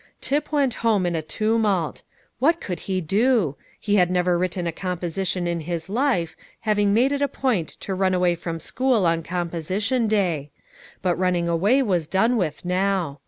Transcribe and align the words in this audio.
Tip 0.19 0.51
went 0.51 0.73
home 0.81 1.05
in 1.05 1.15
a 1.15 1.21
tumult. 1.21 2.01
What 2.39 2.59
could 2.59 2.79
he 2.89 3.01
do? 3.01 3.55
He 3.79 3.97
had 3.97 4.09
never 4.09 4.35
written 4.35 4.65
a 4.65 4.71
composition 4.71 5.45
in 5.45 5.59
his 5.59 5.89
life, 5.89 6.35
having 6.61 6.91
made 6.91 7.11
it 7.11 7.21
a 7.21 7.27
point 7.27 7.69
to 7.81 7.93
run 7.93 8.15
away 8.15 8.33
from 8.33 8.59
school 8.59 9.05
on 9.05 9.21
composition 9.21 10.07
day; 10.07 10.49
but 11.03 11.19
running 11.19 11.47
away 11.47 11.83
was 11.83 12.07
done 12.07 12.35
with 12.35 12.65
now. 12.65 13.19